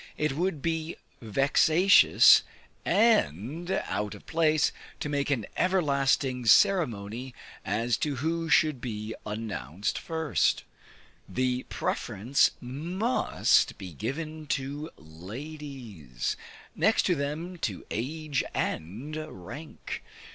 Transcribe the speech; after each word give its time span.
It 0.17 0.33
would 0.35 0.63
be 0.63 0.95
vexatious 1.21 2.41
and 2.85 3.69
out 3.69 4.15
of 4.15 4.25
place 4.25 4.71
to 4.99 5.09
make 5.09 5.29
an 5.29 5.45
everlasting 5.55 6.47
ceremony 6.47 7.35
as 7.63 7.97
to 7.97 8.15
who 8.15 8.49
should 8.49 8.81
be 8.81 9.13
announced 9.27 9.99
first; 9.99 10.63
the 11.29 11.67
preference 11.69 12.49
must 12.59 13.77
be 13.77 13.93
given 13.93 14.47
to 14.47 14.89
ladies; 14.97 16.35
next 16.75 17.03
to 17.03 17.13
them, 17.13 17.57
to 17.57 17.85
age 17.91 18.43
and 18.55 19.15
rank. 19.29 20.01